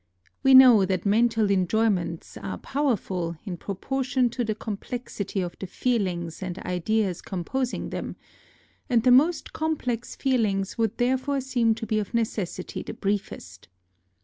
[0.41, 3.51] We know that mental enjoyments are power NOTES OF A TRIP TO KYOTO 59 ful
[3.51, 8.15] in proportion to the complexity of the feelings and ideas composing them;
[8.89, 13.67] and the most complex feelings would therefore seem to be of necessity the briefest.